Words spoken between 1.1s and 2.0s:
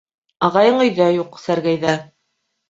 юҡ, Сәргәйҙә.